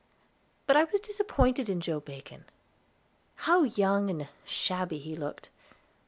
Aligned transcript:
But 0.65 0.75
I 0.75 0.85
was 0.85 0.99
disappointed 0.99 1.69
in 1.69 1.79
Joe 1.79 1.99
Bacon; 1.99 2.45
how 3.35 3.61
young 3.61 4.09
and 4.09 4.27
shabby 4.45 4.97
he 4.97 5.13
looked! 5.13 5.49